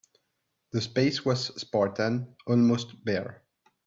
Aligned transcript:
The 0.71 0.81
space 0.81 1.23
was 1.23 1.53
spartan, 1.61 2.35
almost 2.47 3.05
bare. 3.05 3.43